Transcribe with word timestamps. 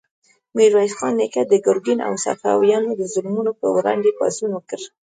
میرویس 0.55 0.93
خان 0.97 1.13
نیکه 1.19 1.41
د 1.47 1.53
ګرګین 1.65 1.99
او 2.07 2.13
صفویانو 2.25 2.91
د 2.95 3.01
ظلمونو 3.13 3.51
په 3.59 3.67
وړاندې 3.75 4.15
پاڅون 4.19 4.51
وکړ. 4.53 4.79